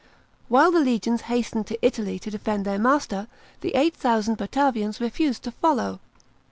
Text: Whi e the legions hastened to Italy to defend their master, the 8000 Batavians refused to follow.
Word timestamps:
Whi 0.49 0.67
e 0.67 0.71
the 0.71 0.79
legions 0.79 1.21
hastened 1.29 1.67
to 1.67 1.77
Italy 1.85 2.17
to 2.17 2.31
defend 2.31 2.65
their 2.65 2.79
master, 2.79 3.27
the 3.59 3.75
8000 3.75 4.33
Batavians 4.35 4.99
refused 4.99 5.43
to 5.43 5.51
follow. 5.51 5.99